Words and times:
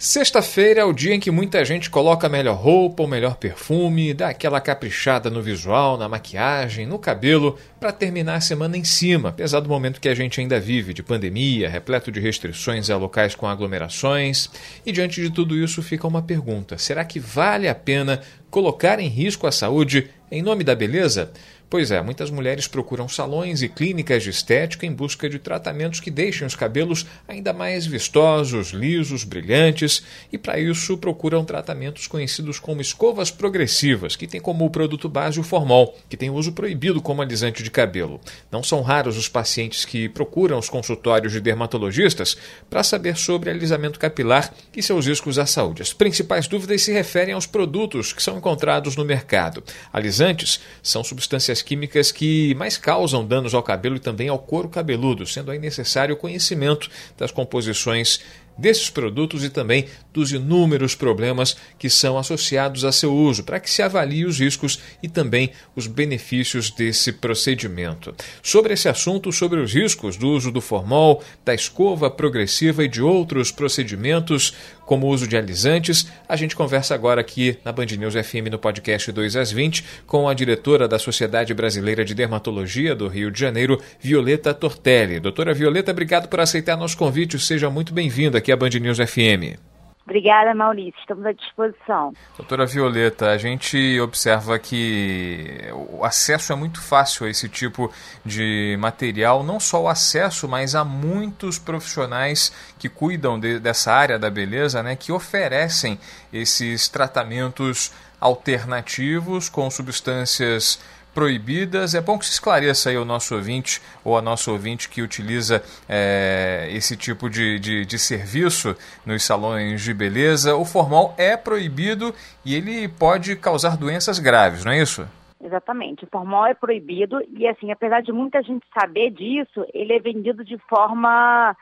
Sexta-feira 0.00 0.82
é 0.82 0.84
o 0.84 0.92
dia 0.92 1.12
em 1.12 1.18
que 1.18 1.28
muita 1.28 1.64
gente 1.64 1.90
coloca 1.90 2.28
a 2.28 2.30
melhor 2.30 2.54
roupa, 2.56 3.02
o 3.02 3.08
melhor 3.08 3.34
perfume, 3.34 4.14
dá 4.14 4.28
aquela 4.28 4.60
caprichada 4.60 5.28
no 5.28 5.42
visual, 5.42 5.98
na 5.98 6.08
maquiagem, 6.08 6.86
no 6.86 7.00
cabelo, 7.00 7.58
para 7.80 7.90
terminar 7.90 8.36
a 8.36 8.40
semana 8.40 8.76
em 8.76 8.84
cima, 8.84 9.30
apesar 9.30 9.58
do 9.58 9.68
momento 9.68 10.00
que 10.00 10.08
a 10.08 10.14
gente 10.14 10.40
ainda 10.40 10.60
vive, 10.60 10.94
de 10.94 11.02
pandemia, 11.02 11.68
repleto 11.68 12.12
de 12.12 12.20
restrições 12.20 12.90
a 12.90 12.96
locais 12.96 13.34
com 13.34 13.48
aglomerações. 13.48 14.48
E 14.86 14.92
diante 14.92 15.20
de 15.20 15.30
tudo 15.30 15.56
isso 15.56 15.82
fica 15.82 16.06
uma 16.06 16.22
pergunta: 16.22 16.78
será 16.78 17.04
que 17.04 17.18
vale 17.18 17.66
a 17.66 17.74
pena 17.74 18.20
colocar 18.52 19.00
em 19.00 19.08
risco 19.08 19.48
a 19.48 19.52
saúde 19.52 20.08
em 20.30 20.42
nome 20.42 20.62
da 20.62 20.76
beleza? 20.76 21.32
Pois 21.70 21.90
é, 21.90 22.00
muitas 22.00 22.30
mulheres 22.30 22.66
procuram 22.66 23.06
salões 23.10 23.60
e 23.60 23.68
clínicas 23.68 24.22
de 24.22 24.30
estética 24.30 24.86
em 24.86 24.92
busca 24.92 25.28
de 25.28 25.38
tratamentos 25.38 26.00
que 26.00 26.10
deixem 26.10 26.46
os 26.46 26.56
cabelos 26.56 27.04
ainda 27.26 27.52
mais 27.52 27.86
vistosos, 27.86 28.68
lisos, 28.68 29.22
brilhantes, 29.22 30.02
e 30.32 30.38
para 30.38 30.58
isso 30.58 30.96
procuram 30.96 31.44
tratamentos 31.44 32.06
conhecidos 32.06 32.58
como 32.58 32.80
escovas 32.80 33.30
progressivas, 33.30 34.16
que 34.16 34.26
têm 34.26 34.40
como 34.40 34.70
produto 34.70 35.10
base 35.10 35.38
o 35.38 35.42
formol, 35.42 35.94
que 36.08 36.16
tem 36.16 36.30
uso 36.30 36.52
proibido 36.52 37.02
como 37.02 37.20
alisante 37.20 37.62
de 37.62 37.70
cabelo. 37.70 38.18
Não 38.50 38.62
são 38.62 38.80
raros 38.80 39.18
os 39.18 39.28
pacientes 39.28 39.84
que 39.84 40.08
procuram 40.08 40.58
os 40.58 40.70
consultórios 40.70 41.34
de 41.34 41.40
dermatologistas 41.40 42.38
para 42.70 42.82
saber 42.82 43.18
sobre 43.18 43.50
alisamento 43.50 43.98
capilar 43.98 44.54
e 44.74 44.82
seus 44.82 45.06
riscos 45.06 45.38
à 45.38 45.44
saúde. 45.44 45.82
As 45.82 45.92
principais 45.92 46.48
dúvidas 46.48 46.80
se 46.80 46.92
referem 46.92 47.34
aos 47.34 47.46
produtos 47.46 48.14
que 48.14 48.22
são 48.22 48.38
encontrados 48.38 48.96
no 48.96 49.04
mercado. 49.04 49.62
Alisantes 49.92 50.60
são 50.82 51.04
substâncias 51.04 51.57
químicas 51.62 52.12
que 52.12 52.54
mais 52.54 52.76
causam 52.76 53.24
danos 53.24 53.54
ao 53.54 53.62
cabelo 53.62 53.96
e 53.96 54.00
também 54.00 54.28
ao 54.28 54.38
couro 54.38 54.68
cabeludo, 54.68 55.26
sendo 55.26 55.50
aí 55.50 55.58
necessário 55.58 56.14
o 56.14 56.18
conhecimento 56.18 56.90
das 57.16 57.30
composições 57.30 58.20
desses 58.58 58.90
produtos 58.90 59.44
e 59.44 59.50
também 59.50 59.86
dos 60.12 60.32
inúmeros 60.32 60.94
problemas 60.94 61.56
que 61.78 61.88
são 61.88 62.18
associados 62.18 62.84
a 62.84 62.90
seu 62.90 63.14
uso, 63.14 63.44
para 63.44 63.60
que 63.60 63.70
se 63.70 63.82
avalie 63.82 64.24
os 64.24 64.40
riscos 64.40 64.80
e 65.02 65.08
também 65.08 65.52
os 65.76 65.86
benefícios 65.86 66.70
desse 66.70 67.12
procedimento. 67.12 68.14
Sobre 68.42 68.74
esse 68.74 68.88
assunto, 68.88 69.32
sobre 69.32 69.60
os 69.60 69.72
riscos 69.72 70.16
do 70.16 70.28
uso 70.28 70.50
do 70.50 70.60
formol, 70.60 71.22
da 71.44 71.54
escova 71.54 72.10
progressiva 72.10 72.84
e 72.84 72.88
de 72.88 73.00
outros 73.00 73.52
procedimentos, 73.52 74.54
como 74.84 75.06
o 75.06 75.10
uso 75.10 75.28
de 75.28 75.36
alisantes, 75.36 76.10
a 76.26 76.34
gente 76.34 76.56
conversa 76.56 76.94
agora 76.94 77.20
aqui 77.20 77.58
na 77.62 77.70
Band 77.70 77.86
News 77.86 78.14
FM 78.14 78.50
no 78.50 78.58
podcast 78.58 79.12
2 79.12 79.36
às 79.36 79.52
20 79.52 79.84
com 80.06 80.26
a 80.26 80.32
diretora 80.32 80.88
da 80.88 80.98
Sociedade 80.98 81.52
Brasileira 81.52 82.04
de 82.04 82.14
Dermatologia 82.14 82.94
do 82.94 83.06
Rio 83.06 83.30
de 83.30 83.38
Janeiro, 83.38 83.80
Violeta 84.00 84.54
Tortelli. 84.54 85.20
Doutora 85.20 85.52
Violeta, 85.52 85.92
obrigado 85.92 86.26
por 86.28 86.40
aceitar 86.40 86.76
nosso 86.76 86.96
convite. 86.96 87.38
Seja 87.38 87.68
muito 87.68 87.92
bem-vinda 87.92 88.38
aqui 88.38 88.47
à 88.52 88.56
Band 88.56 88.70
News 88.80 88.98
FM. 88.98 89.68
Obrigada, 90.08 90.54
Maurício. 90.54 90.98
Estamos 91.00 91.26
à 91.26 91.32
disposição. 91.32 92.14
Doutora 92.38 92.64
Violeta, 92.64 93.30
a 93.30 93.36
gente 93.36 94.00
observa 94.00 94.58
que 94.58 95.60
o 95.70 96.02
acesso 96.02 96.50
é 96.50 96.56
muito 96.56 96.80
fácil 96.80 97.26
a 97.26 97.30
esse 97.30 97.46
tipo 97.46 97.92
de 98.24 98.74
material, 98.80 99.44
não 99.44 99.60
só 99.60 99.82
o 99.82 99.88
acesso, 99.88 100.48
mas 100.48 100.74
há 100.74 100.82
muitos 100.82 101.58
profissionais 101.58 102.50
que 102.78 102.88
cuidam 102.88 103.38
de, 103.38 103.58
dessa 103.58 103.92
área 103.92 104.18
da 104.18 104.30
beleza, 104.30 104.82
né, 104.82 104.96
que 104.96 105.12
oferecem 105.12 105.98
esses 106.32 106.88
tratamentos 106.88 107.92
alternativos 108.18 109.50
com 109.50 109.70
substâncias 109.70 110.80
proibidas. 111.18 111.96
É 111.96 112.00
bom 112.00 112.16
que 112.16 112.24
se 112.24 112.30
esclareça 112.30 112.90
aí 112.90 112.96
ao 112.96 113.04
nosso 113.04 113.34
ouvinte 113.34 113.82
ou 114.04 114.16
a 114.16 114.22
nosso 114.22 114.52
ouvinte 114.52 114.88
que 114.88 115.02
utiliza 115.02 115.60
é, 115.88 116.68
esse 116.70 116.96
tipo 116.96 117.28
de, 117.28 117.58
de, 117.58 117.84
de, 117.84 117.98
serviço 117.98 118.76
nos 119.04 119.24
salões 119.24 119.82
de 119.82 119.92
beleza. 119.92 120.54
O 120.54 120.64
formal 120.64 121.16
é 121.18 121.36
proibido 121.36 122.14
e 122.44 122.54
ele 122.54 122.86
pode 122.86 123.34
causar 123.34 123.76
doenças 123.76 124.20
graves, 124.20 124.64
não 124.64 124.70
é 124.70 124.80
isso? 124.80 125.08
Exatamente. 125.42 126.04
O 126.04 126.08
formal 126.08 126.46
é 126.46 126.54
proibido 126.54 127.20
e, 127.36 127.48
assim, 127.48 127.72
apesar 127.72 128.00
de 128.00 128.12
muita 128.12 128.40
gente 128.40 128.64
saber 128.72 129.10
disso, 129.10 129.66
ele 129.74 129.94
é 129.94 129.98
vendido 129.98 130.44
de 130.44 130.56
forma, 130.68 131.56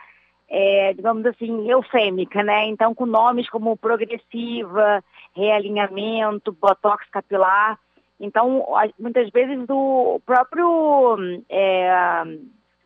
é, 0.51 0.93
digamos 0.93 1.25
assim, 1.25 1.67
eufêmica, 1.71 2.43
né? 2.43 2.67
Então, 2.67 2.95
com 2.95 3.07
nomes 3.07 3.49
como 3.49 3.75
progressiva, 3.75 5.03
realinhamento, 5.35 6.53
botox 6.53 7.09
capilar. 7.11 7.79
Então, 8.19 8.65
muitas 8.99 9.29
vezes 9.31 9.65
o 9.69 10.21
próprio 10.25 11.17
é, 11.49 11.91
a 11.91 12.25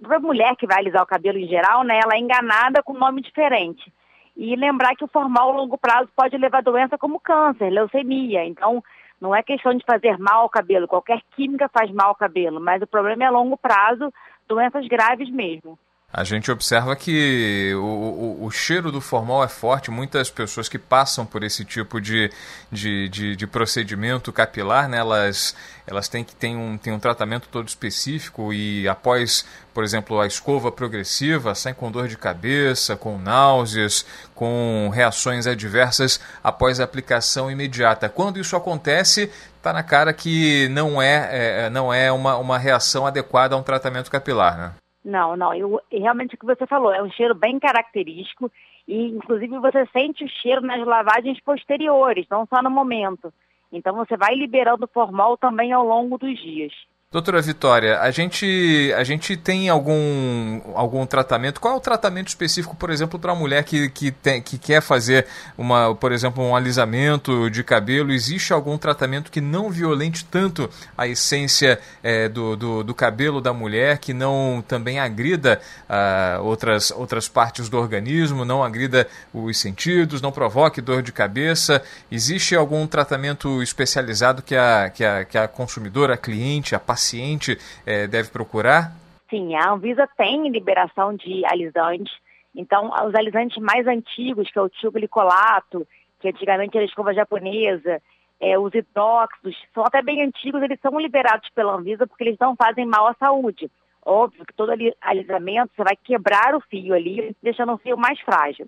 própria 0.01 0.21
mulher 0.21 0.57
que 0.57 0.67
vai 0.67 0.79
alisar 0.79 1.03
o 1.03 1.07
cabelo 1.07 1.39
em 1.39 1.47
geral, 1.47 1.85
né, 1.85 2.01
ela 2.03 2.15
é 2.15 2.19
enganada 2.19 2.83
com 2.83 2.93
um 2.93 2.99
nome 2.99 3.21
diferente. 3.21 3.93
E 4.37 4.57
lembrar 4.57 4.97
que 4.97 5.05
o 5.05 5.09
formal 5.09 5.51
a 5.51 5.57
longo 5.57 5.77
prazo 5.77 6.09
pode 6.17 6.37
levar 6.37 6.59
a 6.59 6.63
doença 6.63 6.97
como 6.97 7.21
câncer, 7.21 7.69
leucemia. 7.69 8.45
Então, 8.45 8.83
não 9.21 9.35
é 9.35 9.43
questão 9.43 9.75
de 9.75 9.85
fazer 9.85 10.19
mal 10.19 10.43
ao 10.43 10.49
cabelo, 10.49 10.89
qualquer 10.89 11.21
química 11.37 11.69
faz 11.69 11.91
mal 11.91 12.09
ao 12.09 12.15
cabelo, 12.15 12.59
mas 12.59 12.81
o 12.81 12.87
problema 12.87 13.25
é 13.25 13.27
a 13.27 13.31
longo 13.31 13.57
prazo, 13.57 14.13
doenças 14.49 14.87
graves 14.89 15.31
mesmo. 15.31 15.79
A 16.13 16.25
gente 16.25 16.51
observa 16.51 16.97
que 16.97 17.73
o, 17.77 17.79
o, 17.79 18.45
o, 18.47 18.51
cheiro 18.51 18.91
do 18.91 19.01
formal 19.01 19.45
é 19.45 19.49
forte. 19.49 19.93
Muitas 19.93 20.29
pessoas 20.29 20.69
que 20.69 20.77
passam 20.77 21.25
por 21.25 21.45
esse 21.45 21.65
tipo 21.65 22.01
de, 22.01 22.33
de, 22.71 23.09
de, 23.09 23.37
de 23.37 23.47
procedimento 23.47 24.33
capilar, 24.33 24.89
né, 24.89 24.99
elas, 24.99 25.55
elas 25.87 26.09
têm 26.09 26.25
que 26.25 26.35
ter 26.35 26.49
um, 26.49 26.77
ter 26.77 26.91
um 26.91 26.99
tratamento 26.99 27.47
todo 27.49 27.69
específico 27.69 28.53
e 28.53 28.89
após, 28.89 29.47
por 29.73 29.85
exemplo, 29.85 30.21
a 30.21 30.27
escova 30.27 30.73
progressiva, 30.73 31.55
saem 31.55 31.77
com 31.77 31.93
dor 31.93 32.09
de 32.09 32.17
cabeça, 32.17 32.97
com 32.97 33.17
náuseas, 33.17 34.05
com 34.35 34.91
reações 34.93 35.47
adversas 35.47 36.19
após 36.43 36.81
a 36.81 36.85
aplicação 36.85 37.49
imediata. 37.49 38.09
Quando 38.09 38.41
isso 38.41 38.57
acontece, 38.57 39.31
está 39.57 39.73
na 39.73 39.85
cara 39.85 40.13
que 40.13 40.69
não 40.71 41.01
é, 41.01 41.67
é, 41.67 41.71
não 41.71 41.95
é 41.95 42.11
uma, 42.11 42.37
uma 42.37 42.59
reação 42.59 43.07
adequada 43.07 43.55
a 43.55 43.59
um 43.59 43.63
tratamento 43.63 44.11
capilar, 44.11 44.59
né? 44.59 44.73
Não, 45.05 45.37
não. 45.37 45.55
Eu, 45.55 45.81
realmente 45.91 46.35
o 46.35 46.39
que 46.39 46.45
você 46.47 46.67
falou, 46.67 46.93
é 46.93 47.03
um 47.03 47.11
cheiro 47.11 47.35
bem 47.35 47.59
característico 47.59 48.51
e, 48.87 49.07
inclusive, 49.07 49.59
você 49.59 49.87
sente 49.87 50.25
o 50.25 50.29
cheiro 50.29 50.61
nas 50.61 50.85
lavagens 50.87 51.41
posteriores, 51.41 52.27
não 52.31 52.47
só 52.47 52.63
no 52.63 52.71
momento. 52.71 53.33
Então, 53.73 53.95
você 53.95 54.17
vai 54.17 54.35
liberando 54.35 54.85
o 54.85 54.93
formol 54.93 55.37
também 55.37 55.73
ao 55.73 55.87
longo 55.87 56.19
dos 56.19 56.39
dias. 56.39 56.73
Doutora 57.13 57.43
Vitória, 57.43 57.99
a 57.99 58.13
gente, 58.13 58.95
a 58.97 59.03
gente 59.03 59.37
tem 59.37 59.69
algum, 59.69 60.61
algum 60.77 61.05
tratamento? 61.05 61.61
Qual 61.61 61.75
é 61.75 61.77
o 61.77 61.81
tratamento 61.81 62.29
específico, 62.29 62.77
por 62.77 62.89
exemplo, 62.89 63.19
para 63.19 63.33
a 63.33 63.35
mulher 63.35 63.65
que, 63.65 63.89
que, 63.91 64.13
tem, 64.13 64.41
que 64.41 64.57
quer 64.57 64.81
fazer, 64.81 65.27
uma, 65.59 65.93
por 65.93 66.13
exemplo, 66.13 66.41
um 66.45 66.55
alisamento 66.55 67.51
de 67.51 67.65
cabelo? 67.65 68.13
Existe 68.13 68.53
algum 68.53 68.79
tratamento 68.79 69.29
que 69.29 69.41
não 69.41 69.71
violente 69.71 70.25
tanto 70.25 70.71
a 70.97 71.09
essência 71.09 71.81
é, 72.01 72.29
do, 72.29 72.55
do, 72.55 72.85
do, 72.85 72.95
cabelo 72.95 73.41
da 73.41 73.53
mulher, 73.53 73.99
que 73.99 74.15
não 74.15 74.63
também 74.69 75.01
agrida 75.01 75.61
uh, 75.89 76.45
outras, 76.45 76.93
outras 76.93 77.27
partes 77.27 77.69
do 77.69 77.77
organismo, 77.77 78.45
não 78.45 78.63
agrida 78.63 79.09
os 79.35 79.59
sentidos, 79.59 80.23
não 80.23 80.31
provoque 80.31 80.81
dor 80.81 81.03
de 81.03 81.11
cabeça? 81.11 81.83
Existe 82.09 82.55
algum 82.55 82.87
tratamento 82.87 83.61
especializado 83.65 84.43
que 84.43 84.55
a, 84.55 84.89
que 84.95 85.05
a, 85.05 85.25
que 85.25 85.37
a 85.37 85.49
consumidora, 85.49 86.15
a 86.15 86.17
cliente, 86.17 86.73
a 86.73 86.79
paciente, 86.79 87.00
paciente 87.01 87.57
é, 87.87 88.07
deve 88.07 88.31
procurar? 88.31 88.93
Sim, 89.31 89.55
a 89.55 89.73
Anvisa 89.73 90.07
tem 90.19 90.51
liberação 90.51 91.15
de 91.17 91.45
alisantes. 91.47 92.13
Então, 92.55 92.91
os 93.07 93.15
alisantes 93.15 93.57
mais 93.63 93.87
antigos, 93.87 94.51
que 94.51 94.59
é 94.59 94.63
o 94.63 94.69
tioglicolato, 94.69 95.87
que 96.21 96.29
antigamente 96.29 96.77
era 96.77 96.85
escova 96.85 97.15
japonesa, 97.15 98.03
é, 98.39 98.59
os 98.59 98.75
hidróxidos, 98.75 99.57
são 99.73 99.85
até 99.85 100.03
bem 100.03 100.23
antigos, 100.23 100.63
eles 100.63 100.79
são 100.81 100.99
liberados 100.99 101.49
pela 101.55 101.75
Anvisa 101.75 102.07
porque 102.07 102.25
eles 102.25 102.39
não 102.39 102.55
fazem 102.55 102.85
mal 102.85 103.07
à 103.07 103.15
saúde. 103.15 103.71
Óbvio 104.05 104.45
que 104.45 104.55
todo 104.55 104.73
alisamento 105.01 105.73
você 105.77 105.85
vai 105.85 105.97
quebrar 105.97 106.55
o 106.55 106.61
fio 106.61 106.95
ali, 106.95 107.35
deixando 107.43 107.73
o 107.73 107.79
fio 107.79 107.97
mais 107.97 108.19
frágil. 108.21 108.67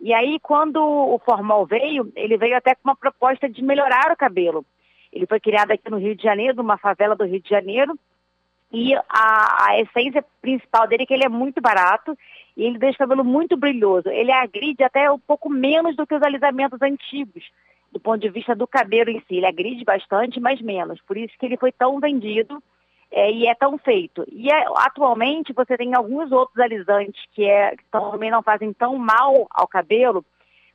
E 0.00 0.12
aí, 0.12 0.38
quando 0.40 0.82
o 0.82 1.18
formal 1.24 1.64
veio, 1.64 2.12
ele 2.16 2.36
veio 2.36 2.56
até 2.56 2.74
com 2.74 2.88
uma 2.88 2.96
proposta 2.96 3.48
de 3.48 3.62
melhorar 3.62 4.10
o 4.12 4.16
cabelo. 4.16 4.64
Ele 5.12 5.26
foi 5.26 5.38
criado 5.38 5.72
aqui 5.72 5.90
no 5.90 5.98
Rio 5.98 6.16
de 6.16 6.22
Janeiro, 6.22 6.56
numa 6.56 6.78
favela 6.78 7.14
do 7.14 7.24
Rio 7.24 7.40
de 7.40 7.48
Janeiro. 7.48 7.98
E 8.72 8.94
a, 8.94 9.66
a 9.68 9.80
essência 9.80 10.24
principal 10.40 10.88
dele 10.88 11.02
é 11.02 11.06
que 11.06 11.12
ele 11.12 11.26
é 11.26 11.28
muito 11.28 11.60
barato 11.60 12.16
e 12.56 12.64
ele 12.64 12.78
deixa 12.78 12.96
o 12.96 12.98
cabelo 12.98 13.22
muito 13.22 13.56
brilhoso. 13.56 14.08
Ele 14.08 14.32
agride 14.32 14.82
até 14.82 15.10
um 15.10 15.18
pouco 15.18 15.50
menos 15.50 15.94
do 15.94 16.06
que 16.06 16.14
os 16.14 16.22
alisamentos 16.22 16.80
antigos, 16.80 17.44
do 17.92 18.00
ponto 18.00 18.20
de 18.20 18.30
vista 18.30 18.54
do 18.54 18.66
cabelo 18.66 19.10
em 19.10 19.20
si. 19.20 19.36
Ele 19.36 19.46
agride 19.46 19.84
bastante, 19.84 20.40
mas 20.40 20.60
menos. 20.62 21.00
Por 21.02 21.18
isso 21.18 21.34
que 21.38 21.44
ele 21.44 21.58
foi 21.58 21.70
tão 21.70 22.00
vendido 22.00 22.62
é, 23.10 23.30
e 23.30 23.46
é 23.46 23.54
tão 23.54 23.76
feito. 23.76 24.24
E 24.32 24.50
é, 24.50 24.64
atualmente 24.76 25.52
você 25.52 25.76
tem 25.76 25.94
alguns 25.94 26.32
outros 26.32 26.58
alisantes 26.58 27.22
que, 27.32 27.44
é, 27.44 27.76
que 27.76 27.84
também 27.90 28.30
não 28.30 28.42
fazem 28.42 28.72
tão 28.72 28.96
mal 28.96 29.46
ao 29.50 29.68
cabelo, 29.68 30.24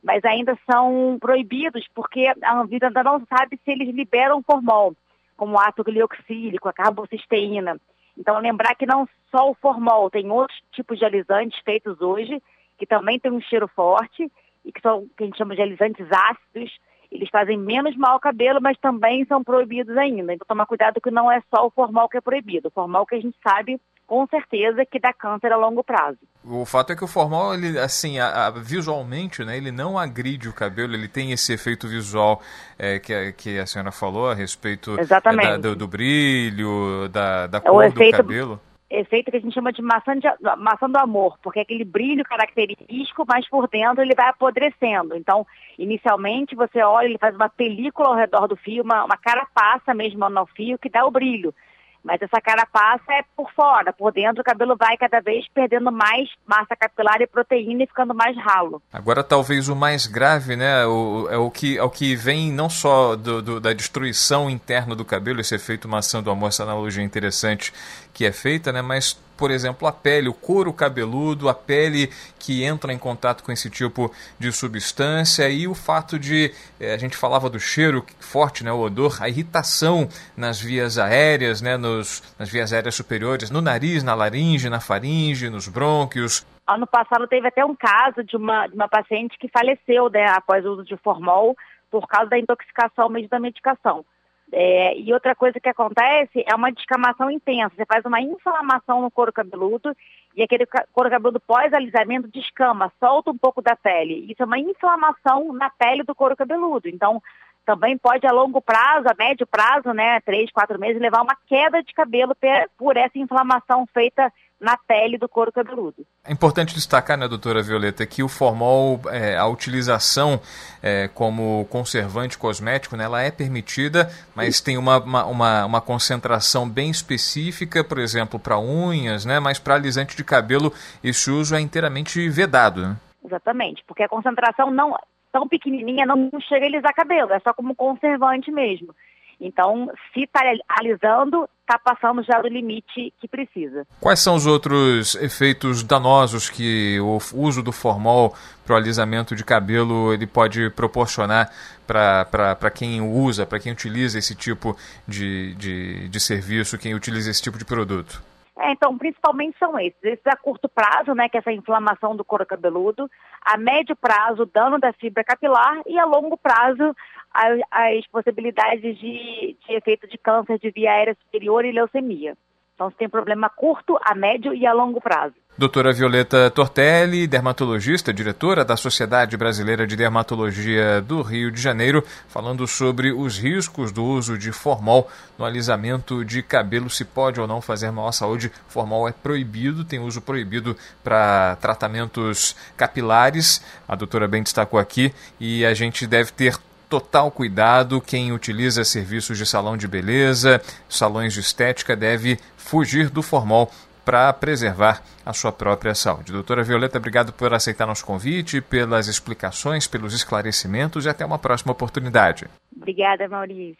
mas 0.02 0.24
ainda 0.24 0.58
são 0.70 1.18
proibidos, 1.20 1.86
porque 1.94 2.32
a 2.42 2.60
Anvisa 2.60 2.86
ainda 2.86 3.02
não 3.02 3.24
sabe 3.26 3.58
se 3.64 3.70
eles 3.70 3.94
liberam 3.94 4.42
formol, 4.42 4.94
como 5.36 5.58
ácido 5.58 5.84
glioxílico, 5.84 6.68
a 6.68 6.72
carbocisteína. 6.72 7.80
Então, 8.16 8.38
lembrar 8.38 8.74
que 8.74 8.86
não 8.86 9.08
só 9.30 9.50
o 9.50 9.54
formol, 9.54 10.10
tem 10.10 10.30
outros 10.30 10.58
tipos 10.72 10.98
de 10.98 11.04
alisantes 11.04 11.58
feitos 11.64 12.00
hoje, 12.00 12.42
que 12.76 12.86
também 12.86 13.18
tem 13.18 13.30
um 13.30 13.40
cheiro 13.40 13.68
forte, 13.68 14.30
e 14.64 14.72
que 14.72 14.80
são 14.80 15.06
que 15.16 15.22
a 15.22 15.26
gente 15.26 15.38
chama 15.38 15.54
de 15.54 15.62
alisantes 15.62 16.06
ácidos, 16.10 16.78
eles 17.10 17.30
fazem 17.30 17.56
menos 17.56 17.96
mal 17.96 18.12
ao 18.12 18.20
cabelo, 18.20 18.60
mas 18.60 18.76
também 18.78 19.24
são 19.24 19.42
proibidos 19.42 19.96
ainda. 19.96 20.34
Então, 20.34 20.46
tomar 20.46 20.66
cuidado 20.66 21.00
que 21.00 21.10
não 21.10 21.30
é 21.30 21.42
só 21.54 21.66
o 21.66 21.70
formal 21.70 22.08
que 22.08 22.18
é 22.18 22.20
proibido. 22.20 22.68
O 22.68 22.72
formal 22.72 23.06
que 23.06 23.14
a 23.14 23.20
gente 23.20 23.36
sabe 23.42 23.80
com 24.08 24.26
certeza 24.26 24.86
que 24.86 24.98
dá 24.98 25.12
câncer 25.12 25.52
a 25.52 25.56
longo 25.56 25.84
prazo. 25.84 26.18
O 26.42 26.64
fato 26.64 26.92
é 26.92 26.96
que 26.96 27.04
o 27.04 27.06
formal, 27.06 27.52
ele, 27.52 27.78
assim, 27.78 28.18
a, 28.18 28.46
a, 28.46 28.50
visualmente, 28.50 29.44
né, 29.44 29.58
ele 29.58 29.70
não 29.70 29.98
agride 29.98 30.48
o 30.48 30.52
cabelo, 30.52 30.94
ele 30.94 31.06
tem 31.06 31.30
esse 31.30 31.52
efeito 31.52 31.86
visual 31.86 32.40
é, 32.78 32.98
que, 32.98 33.12
a, 33.12 33.32
que 33.32 33.58
a 33.58 33.66
senhora 33.66 33.92
falou 33.92 34.30
a 34.30 34.34
respeito 34.34 34.98
é, 34.98 35.04
da, 35.04 35.56
do, 35.58 35.76
do, 35.76 35.86
brilho, 35.86 37.06
da, 37.08 37.46
da 37.46 37.58
é 37.58 37.60
cor 37.60 37.84
efeito, 37.84 38.16
do 38.16 38.16
cabelo 38.16 38.60
efeito 38.90 39.30
que 39.30 39.36
a 39.36 39.40
gente 39.40 39.52
chama 39.52 39.72
de 39.72 39.82
maçã, 39.82 40.18
de 40.18 40.26
maçã 40.56 40.88
do 40.88 40.96
amor, 40.96 41.38
porque 41.42 41.58
é 41.58 41.62
aquele 41.62 41.84
brilho 41.84 42.24
característico, 42.24 43.24
mas 43.28 43.46
por 43.48 43.68
dentro 43.68 44.02
ele 44.02 44.14
vai 44.14 44.28
apodrecendo. 44.30 45.14
Então, 45.14 45.46
inicialmente 45.78 46.56
você 46.56 46.82
olha, 46.82 47.06
ele 47.06 47.18
faz 47.18 47.34
uma 47.34 47.48
película 47.48 48.08
ao 48.08 48.16
redor 48.16 48.46
do 48.46 48.56
fio, 48.56 48.82
uma, 48.82 49.04
uma 49.04 49.16
carapaça 49.16 49.92
mesmo 49.92 50.28
no 50.30 50.46
fio 50.46 50.78
que 50.78 50.88
dá 50.88 51.04
o 51.04 51.10
brilho. 51.10 51.54
Mas 52.02 52.22
essa 52.22 52.40
carapaça 52.40 53.12
é 53.12 53.22
por 53.36 53.50
fora, 53.52 53.92
por 53.92 54.12
dentro 54.12 54.40
o 54.40 54.44
cabelo 54.44 54.76
vai 54.76 54.96
cada 54.96 55.20
vez 55.20 55.46
perdendo 55.52 55.90
mais 55.90 56.28
massa 56.46 56.76
capilar 56.76 57.20
e 57.20 57.26
proteína 57.26 57.82
e 57.82 57.86
ficando 57.86 58.14
mais 58.14 58.36
ralo. 58.36 58.80
Agora 58.92 59.22
talvez 59.22 59.68
o 59.68 59.76
mais 59.76 60.06
grave, 60.06 60.56
né, 60.56 60.86
o, 60.86 61.28
é 61.30 61.36
o 61.36 61.50
que, 61.50 61.76
é 61.76 61.82
o 61.82 61.90
que 61.90 62.14
vem 62.14 62.52
não 62.52 62.70
só 62.70 63.16
do, 63.16 63.42
do, 63.42 63.60
da 63.60 63.72
destruição 63.72 64.48
interna 64.48 64.94
do 64.94 65.04
cabelo, 65.04 65.40
esse 65.40 65.54
efeito 65.54 65.88
maçã 65.88 66.22
do 66.22 66.30
amor, 66.30 66.48
essa 66.48 66.62
analogia 66.62 67.02
interessante 67.02 67.72
que 68.14 68.24
é 68.24 68.32
feita, 68.32 68.72
né, 68.72 68.80
mas 68.80 69.18
por 69.38 69.52
exemplo, 69.52 69.86
a 69.86 69.92
pele, 69.92 70.28
o 70.28 70.34
couro 70.34 70.72
cabeludo, 70.72 71.48
a 71.48 71.54
pele 71.54 72.10
que 72.38 72.64
entra 72.64 72.92
em 72.92 72.98
contato 72.98 73.44
com 73.44 73.52
esse 73.52 73.70
tipo 73.70 74.12
de 74.38 74.50
substância 74.50 75.48
e 75.48 75.68
o 75.68 75.74
fato 75.74 76.18
de, 76.18 76.52
eh, 76.80 76.92
a 76.92 76.98
gente 76.98 77.16
falava 77.16 77.48
do 77.48 77.60
cheiro 77.60 78.04
forte, 78.18 78.64
né, 78.64 78.72
o 78.72 78.80
odor, 78.80 79.22
a 79.22 79.28
irritação 79.28 80.08
nas 80.36 80.60
vias 80.60 80.98
aéreas, 80.98 81.62
né, 81.62 81.76
nos, 81.76 82.22
nas 82.36 82.50
vias 82.50 82.72
aéreas 82.72 82.96
superiores, 82.96 83.50
no 83.50 83.62
nariz, 83.62 84.02
na 84.02 84.14
laringe, 84.14 84.68
na 84.68 84.80
faringe, 84.80 85.48
nos 85.48 85.68
brônquios. 85.68 86.44
Ano 86.66 86.86
passado 86.86 87.26
teve 87.28 87.46
até 87.46 87.64
um 87.64 87.76
caso 87.76 88.24
de 88.24 88.36
uma, 88.36 88.66
de 88.66 88.74
uma 88.74 88.88
paciente 88.88 89.38
que 89.38 89.48
faleceu 89.48 90.10
né, 90.10 90.26
após 90.30 90.66
o 90.66 90.72
uso 90.72 90.84
de 90.84 90.96
formol 90.96 91.56
por 91.90 92.06
causa 92.06 92.28
da 92.28 92.38
intoxicação 92.38 93.08
mesmo 93.08 93.28
da 93.28 93.38
medicação. 93.38 94.04
É, 94.50 94.98
e 94.98 95.12
outra 95.12 95.34
coisa 95.34 95.60
que 95.60 95.68
acontece 95.68 96.42
é 96.46 96.54
uma 96.54 96.72
descamação 96.72 97.30
intensa. 97.30 97.74
Você 97.76 97.84
faz 97.84 98.04
uma 98.04 98.20
inflamação 98.20 99.02
no 99.02 99.10
couro 99.10 99.32
cabeludo 99.32 99.94
e 100.34 100.42
aquele 100.42 100.66
couro 100.92 101.10
cabeludo 101.10 101.40
pós-alisamento 101.40 102.28
descama, 102.28 102.92
solta 102.98 103.30
um 103.30 103.36
pouco 103.36 103.60
da 103.60 103.76
pele. 103.76 104.26
Isso 104.30 104.42
é 104.42 104.46
uma 104.46 104.58
inflamação 104.58 105.52
na 105.52 105.68
pele 105.68 106.02
do 106.02 106.14
couro 106.14 106.36
cabeludo. 106.36 106.88
Então, 106.88 107.22
também 107.66 107.98
pode 107.98 108.26
a 108.26 108.32
longo 108.32 108.62
prazo, 108.62 109.06
a 109.08 109.14
médio 109.14 109.46
prazo, 109.46 109.92
né, 109.92 110.20
três, 110.20 110.50
quatro 110.50 110.78
meses, 110.80 111.02
levar 111.02 111.20
uma 111.20 111.36
queda 111.46 111.82
de 111.82 111.92
cabelo 111.92 112.34
por 112.78 112.96
essa 112.96 113.18
inflamação 113.18 113.86
feita 113.92 114.32
na 114.60 114.76
pele 114.76 115.16
do 115.16 115.28
couro 115.28 115.52
cabeludo. 115.52 116.04
É 116.24 116.32
importante 116.32 116.74
destacar, 116.74 117.16
né, 117.16 117.28
doutora 117.28 117.62
Violeta, 117.62 118.04
que 118.04 118.22
o 118.22 118.28
formol, 118.28 119.00
é, 119.10 119.36
a 119.36 119.46
utilização 119.46 120.40
é, 120.82 121.08
como 121.08 121.64
conservante 121.66 122.36
cosmético, 122.36 122.96
né, 122.96 123.04
ela 123.04 123.22
é 123.22 123.30
permitida, 123.30 124.10
mas 124.34 124.56
Sim. 124.56 124.64
tem 124.64 124.78
uma, 124.78 124.98
uma, 124.98 125.64
uma, 125.64 125.80
concentração 125.80 126.68
bem 126.68 126.90
específica, 126.90 127.84
por 127.84 127.98
exemplo, 127.98 128.38
para 128.38 128.58
unhas, 128.58 129.24
né, 129.24 129.38
mas 129.38 129.58
para 129.58 129.74
alisante 129.74 130.16
de 130.16 130.24
cabelo 130.24 130.72
esse 131.02 131.30
uso 131.30 131.54
é 131.54 131.60
inteiramente 131.60 132.28
vedado. 132.28 132.82
Né? 132.82 132.96
Exatamente, 133.24 133.84
porque 133.86 134.02
a 134.02 134.08
concentração 134.08 134.70
não 134.70 134.96
tão 135.30 135.46
pequenininha 135.46 136.06
não 136.06 136.30
chega 136.48 136.66
a 136.66 136.68
alisar 136.68 136.94
cabelo, 136.94 137.32
é 137.32 137.38
só 137.40 137.52
como 137.52 137.74
conservante 137.74 138.50
mesmo. 138.50 138.94
Então, 139.40 139.90
se 140.12 140.24
está 140.24 140.40
alisando, 140.68 141.48
está 141.68 141.78
passando 141.78 142.22
já 142.22 142.40
do 142.40 142.48
limite 142.48 143.12
que 143.20 143.28
precisa. 143.28 143.86
Quais 144.00 144.20
são 144.20 144.34
os 144.34 144.46
outros 144.46 145.14
efeitos 145.16 145.82
danosos 145.82 146.48
que 146.48 146.98
o 147.00 147.18
uso 147.34 147.62
do 147.62 147.72
formol 147.72 148.34
para 148.64 148.74
o 148.74 148.76
alisamento 148.76 149.36
de 149.36 149.44
cabelo 149.44 150.12
ele 150.12 150.26
pode 150.26 150.70
proporcionar 150.70 151.50
para 151.86 152.70
quem 152.74 153.02
usa, 153.02 153.44
para 153.44 153.60
quem 153.60 153.72
utiliza 153.72 154.18
esse 154.18 154.34
tipo 154.34 154.76
de, 155.06 155.54
de, 155.56 156.08
de 156.08 156.20
serviço, 156.20 156.78
quem 156.78 156.94
utiliza 156.94 157.30
esse 157.30 157.42
tipo 157.42 157.58
de 157.58 157.64
produto? 157.64 158.22
É, 158.60 158.72
então, 158.72 158.98
principalmente 158.98 159.56
são 159.56 159.78
esses. 159.78 160.02
Esses 160.02 160.26
a 160.26 160.36
curto 160.36 160.68
prazo, 160.68 161.14
né, 161.14 161.28
que 161.28 161.36
é 161.36 161.40
essa 161.40 161.52
inflamação 161.52 162.16
do 162.16 162.24
couro 162.24 162.44
cabeludo, 162.44 163.08
a 163.40 163.56
médio 163.56 163.94
prazo, 163.94 164.50
dano 164.52 164.80
da 164.80 164.92
fibra 164.92 165.22
capilar 165.22 165.80
e 165.86 165.96
a 165.96 166.04
longo 166.04 166.36
prazo, 166.36 166.94
as, 167.38 167.60
as 167.70 168.06
possibilidades 168.08 168.98
de, 168.98 169.56
de 169.66 169.74
efeito 169.74 170.08
de 170.08 170.18
câncer 170.18 170.58
de 170.58 170.70
via 170.70 170.90
aérea 170.90 171.16
superior 171.22 171.64
e 171.64 171.70
leucemia. 171.70 172.36
Então, 172.74 172.90
você 172.90 172.96
tem 172.96 173.08
problema 173.08 173.48
curto, 173.48 173.98
a 174.02 174.14
médio 174.14 174.54
e 174.54 174.64
a 174.64 174.72
longo 174.72 175.00
prazo. 175.00 175.34
Doutora 175.58 175.92
Violeta 175.92 176.48
Tortelli, 176.52 177.26
dermatologista, 177.26 178.12
diretora 178.12 178.64
da 178.64 178.76
Sociedade 178.76 179.36
Brasileira 179.36 179.84
de 179.84 179.96
Dermatologia 179.96 181.00
do 181.00 181.20
Rio 181.20 181.50
de 181.50 181.60
Janeiro, 181.60 182.04
falando 182.28 182.64
sobre 182.68 183.10
os 183.10 183.36
riscos 183.36 183.90
do 183.90 184.04
uso 184.04 184.38
de 184.38 184.52
formol 184.52 185.10
no 185.36 185.44
alisamento 185.44 186.24
de 186.24 186.40
cabelo, 186.40 186.88
se 186.88 187.04
pode 187.04 187.40
ou 187.40 187.48
não 187.48 187.60
fazer 187.60 187.90
mal 187.90 188.06
à 188.06 188.12
saúde. 188.12 188.52
Formol 188.68 189.08
é 189.08 189.12
proibido, 189.12 189.84
tem 189.84 189.98
uso 189.98 190.20
proibido 190.20 190.76
para 191.02 191.56
tratamentos 191.56 192.54
capilares, 192.76 193.60
a 193.88 193.96
doutora 193.96 194.28
bem 194.28 194.44
destacou 194.44 194.78
aqui, 194.78 195.12
e 195.40 195.66
a 195.66 195.74
gente 195.74 196.06
deve 196.06 196.30
ter 196.30 196.56
total 196.88 197.30
cuidado. 197.30 198.00
Quem 198.00 198.32
utiliza 198.32 198.84
serviços 198.84 199.38
de 199.38 199.46
salão 199.46 199.76
de 199.76 199.86
beleza, 199.86 200.60
salões 200.88 201.32
de 201.32 201.40
estética, 201.40 201.94
deve 201.94 202.38
fugir 202.56 203.10
do 203.10 203.22
formol 203.22 203.70
para 204.04 204.32
preservar 204.32 205.02
a 205.24 205.34
sua 205.34 205.52
própria 205.52 205.94
saúde. 205.94 206.32
Doutora 206.32 206.64
Violeta, 206.64 206.96
obrigado 206.96 207.30
por 207.30 207.52
aceitar 207.52 207.86
nosso 207.86 208.06
convite, 208.06 208.60
pelas 208.60 209.06
explicações, 209.06 209.86
pelos 209.86 210.14
esclarecimentos 210.14 211.04
e 211.04 211.10
até 211.10 211.26
uma 211.26 211.38
próxima 211.38 211.72
oportunidade. 211.72 212.46
Obrigada, 212.74 213.28
Maurício. 213.28 213.76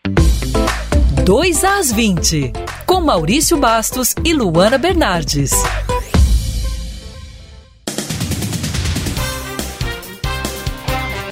2 1.25 1.65
às 1.65 1.91
20, 1.91 2.53
com 2.85 3.01
Maurício 3.01 3.57
Bastos 3.57 4.15
e 4.23 4.35
Luana 4.35 4.77
Bernardes. 4.77 5.53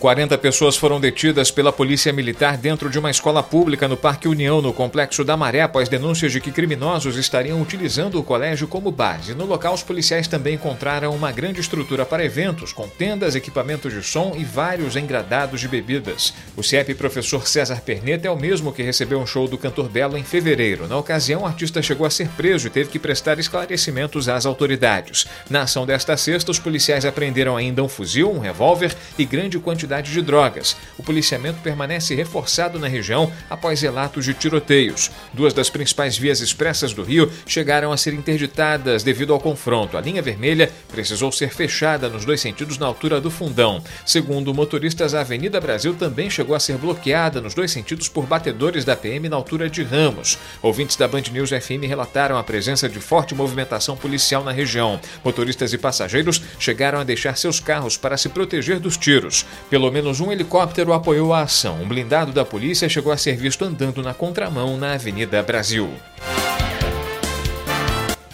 40 0.06 0.38
pessoas 0.38 0.76
foram 0.76 1.00
detidas 1.00 1.50
pela 1.50 1.72
Polícia 1.72 2.12
Militar 2.12 2.56
dentro 2.56 2.88
de 2.88 2.96
uma 2.96 3.10
escola 3.10 3.42
pública 3.42 3.88
no 3.88 3.96
Parque 3.96 4.28
União, 4.28 4.62
no 4.62 4.72
Complexo 4.72 5.24
da 5.24 5.36
Maré, 5.36 5.62
após 5.62 5.88
denúncias 5.88 6.30
de 6.30 6.40
que 6.40 6.52
criminosos 6.52 7.16
estariam 7.16 7.60
utilizando 7.60 8.16
o 8.16 8.22
colégio 8.22 8.68
como 8.68 8.92
base. 8.92 9.34
No 9.34 9.44
local, 9.44 9.74
os 9.74 9.82
policiais 9.82 10.28
também 10.28 10.54
encontraram 10.54 11.12
uma 11.12 11.32
grande 11.32 11.60
estrutura 11.60 12.06
para 12.06 12.24
eventos, 12.24 12.72
com 12.72 12.86
tendas, 12.86 13.34
equipamentos 13.34 13.92
de 13.92 14.00
som 14.00 14.36
e 14.38 14.44
vários 14.44 14.94
engradados 14.94 15.60
de 15.60 15.66
bebidas. 15.66 16.32
O 16.56 16.62
CIEP 16.62 16.94
professor 16.94 17.44
César 17.48 17.80
Perneta 17.80 18.28
é 18.28 18.30
o 18.30 18.38
mesmo 18.38 18.72
que 18.72 18.84
recebeu 18.84 19.18
um 19.18 19.26
show 19.26 19.48
do 19.48 19.58
cantor 19.58 19.88
Belo 19.88 20.16
em 20.16 20.22
fevereiro. 20.22 20.86
Na 20.86 20.96
ocasião, 20.96 21.42
o 21.42 21.46
artista 21.46 21.82
chegou 21.82 22.06
a 22.06 22.10
ser 22.10 22.28
preso 22.28 22.68
e 22.68 22.70
teve 22.70 22.90
que 22.90 23.00
prestar 23.00 23.40
esclarecimentos 23.40 24.28
às 24.28 24.46
autoridades. 24.46 25.26
Na 25.50 25.62
ação 25.62 25.84
desta 25.84 26.16
sexta, 26.16 26.52
os 26.52 26.60
policiais 26.60 27.04
apreenderam 27.04 27.56
ainda 27.56 27.82
um 27.82 27.88
fuzil, 27.88 28.30
um 28.30 28.38
revólver 28.38 28.94
e 29.18 29.24
grande 29.24 29.58
quantidade 29.58 29.95
quantidade 29.96 30.12
de 30.12 30.22
drogas. 30.22 30.76
O 30.98 31.02
policiamento 31.02 31.60
permanece 31.60 32.14
reforçado 32.14 32.78
na 32.78 32.88
região 32.88 33.32
após 33.48 33.80
relatos 33.80 34.24
de 34.24 34.34
tiroteios. 34.34 35.10
Duas 35.32 35.54
das 35.54 35.70
principais 35.70 36.16
vias 36.16 36.40
expressas 36.40 36.92
do 36.92 37.02
Rio 37.02 37.30
chegaram 37.46 37.92
a 37.92 37.96
ser 37.96 38.14
interditadas 38.14 39.02
devido 39.02 39.32
ao 39.32 39.40
confronto. 39.40 39.96
A 39.96 40.00
linha 40.00 40.22
vermelha 40.22 40.70
precisou 40.88 41.32
ser 41.32 41.50
fechada 41.50 42.08
nos 42.08 42.24
dois 42.24 42.40
sentidos 42.40 42.78
na 42.78 42.86
altura 42.86 43.20
do 43.20 43.30
Fundão. 43.30 43.82
Segundo 44.04 44.54
motoristas, 44.54 45.14
a 45.14 45.20
Avenida 45.20 45.60
Brasil 45.60 45.94
também 45.94 46.28
chegou 46.28 46.54
a 46.54 46.60
ser 46.60 46.76
bloqueada 46.76 47.40
nos 47.40 47.54
dois 47.54 47.70
sentidos 47.70 48.08
por 48.08 48.26
batedores 48.26 48.84
da 48.84 48.96
PM 48.96 49.28
na 49.28 49.36
altura 49.36 49.68
de 49.70 49.82
Ramos. 49.82 50.38
Ouvintes 50.62 50.96
da 50.96 51.08
Band 51.08 51.24
News 51.32 51.50
FM 51.50 51.86
relataram 51.86 52.36
a 52.36 52.44
presença 52.44 52.88
de 52.88 53.00
forte 53.00 53.34
movimentação 53.34 53.96
policial 53.96 54.44
na 54.44 54.52
região. 54.52 55.00
Motoristas 55.24 55.72
e 55.72 55.78
passageiros 55.78 56.42
chegaram 56.58 57.00
a 57.00 57.04
deixar 57.04 57.36
seus 57.36 57.60
carros 57.60 57.96
para 57.96 58.16
se 58.16 58.28
proteger 58.28 58.78
dos 58.78 58.96
tiros. 58.96 59.46
Pelo 59.70 59.75
menos 59.92 60.20
um 60.20 60.32
helicóptero 60.32 60.92
apoiou 60.92 61.32
a 61.32 61.42
ação. 61.42 61.82
Um 61.82 61.88
blindado 61.88 62.32
da 62.32 62.44
polícia 62.44 62.88
chegou 62.88 63.12
a 63.12 63.16
ser 63.16 63.36
visto 63.36 63.64
andando 63.64 64.02
na 64.02 64.14
contramão 64.14 64.76
na 64.76 64.94
Avenida 64.94 65.42
Brasil. 65.42 65.90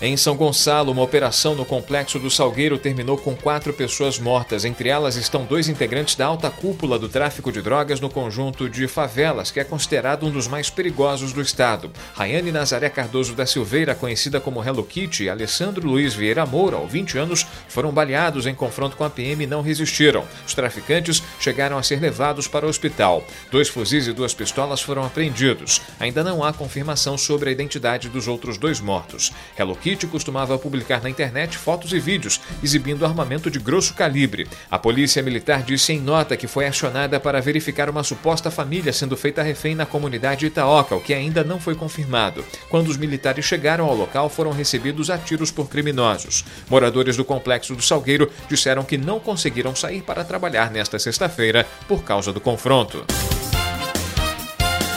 Em 0.05 0.17
São 0.17 0.35
Gonçalo, 0.35 0.91
uma 0.91 1.05
operação 1.05 1.55
no 1.55 1.65
complexo 1.65 2.19
do 2.19 2.29
Salgueiro 2.29 2.77
terminou 2.77 3.17
com 3.17 3.37
quatro 3.37 3.73
pessoas 3.73 4.19
mortas. 4.19 4.65
Entre 4.65 4.89
elas 4.89 5.15
estão 5.15 5.45
dois 5.45 5.69
integrantes 5.69 6.17
da 6.17 6.27
alta 6.27 6.51
cúpula 6.51 6.99
do 6.99 7.09
tráfico 7.09 7.53
de 7.53 7.63
drogas 7.63 8.01
no 8.01 8.11
conjunto 8.11 8.69
de 8.69 8.89
favelas, 8.89 9.53
que 9.53 9.61
é 9.61 9.65
considerado 9.65 10.27
um 10.27 10.31
dos 10.33 10.49
mais 10.49 10.69
perigosos 10.69 11.33
do 11.33 11.41
estado. 11.41 11.89
Rayane 12.15 12.51
Nazaré 12.51 12.91
Cardoso 12.91 13.33
da 13.37 13.47
Silveira, 13.47 13.95
conhecida 13.95 14.41
como 14.41 14.61
Hello 14.61 14.83
Kitty, 14.83 15.23
e 15.23 15.31
Alessandro 15.31 15.87
Luiz 15.87 16.15
Vieira 16.15 16.45
Moura, 16.45 16.79
aos 16.79 16.91
20 16.91 17.19
anos, 17.19 17.47
foram 17.69 17.93
baleados 17.93 18.45
em 18.45 18.57
confronto 18.57 18.97
com 18.97 19.05
a 19.05 19.11
PM 19.11 19.45
e 19.45 19.47
não 19.47 19.63
resistiram. 19.63 20.25
Os 20.45 20.53
traficantes 20.53 21.23
chegaram 21.39 21.79
a 21.79 21.83
ser 21.85 22.01
levados 22.01 22.49
para 22.49 22.67
o 22.67 22.69
hospital. 22.69 23.23
Dois 23.53 23.69
fuzis 23.69 24.09
e 24.09 24.13
duas 24.13 24.35
pistolas 24.35 24.83
foram 24.83 25.05
apreendidos. 25.05 25.81
Ainda 26.01 26.25
não 26.25 26.43
há 26.43 26.53
confirmação 26.53 27.17
sobre 27.17 27.51
a 27.51 27.53
identidade 27.53 28.09
dos 28.09 28.27
outros 28.27 28.59
dois 28.59 28.81
mortos. 28.81 29.31
Hello 29.57 29.77
Kitty 29.77 29.92
costumava 30.07 30.59
publicar 30.59 31.03
na 31.03 31.11
internet 31.11 31.57
fotos 31.57 31.93
e 31.93 31.99
vídeos 31.99 32.41
exibindo 32.63 33.05
armamento 33.05 33.51
de 33.51 33.59
grosso 33.59 33.95
calibre. 33.95 34.49
A 34.71 34.79
polícia 34.79 35.23
militar 35.23 35.63
disse 35.63 35.93
em 35.93 36.01
nota 36.01 36.37
que 36.37 36.47
foi 36.47 36.67
acionada 36.67 37.19
para 37.21 37.41
verificar 37.41 37.89
uma 37.89 38.03
suposta 38.03 38.51
família 38.51 38.93
sendo 38.93 39.17
feita 39.17 39.43
refém 39.43 39.75
na 39.75 39.87
comunidade 39.87 40.47
Itaoca, 40.47 40.97
o 40.97 41.01
que 41.01 41.15
ainda 41.15 41.45
não 41.45 41.61
foi 41.61 41.75
confirmado. 41.75 42.45
Quando 42.69 42.89
os 42.89 42.97
militares 42.97 43.45
chegaram 43.45 43.87
ao 43.87 43.95
local, 43.95 44.29
foram 44.29 44.51
recebidos 44.53 45.11
a 45.11 45.19
tiros 45.19 45.51
por 45.51 45.69
criminosos. 45.69 46.45
Moradores 46.69 47.17
do 47.17 47.25
complexo 47.25 47.75
do 47.75 47.83
Salgueiro 47.83 48.31
disseram 48.49 48.85
que 48.85 48.99
não 48.99 49.21
conseguiram 49.21 49.75
sair 49.75 50.03
para 50.03 50.25
trabalhar 50.25 50.71
nesta 50.71 50.99
sexta-feira 50.99 51.67
por 51.87 52.03
causa 52.03 52.33
do 52.33 52.41
confronto. 52.41 53.05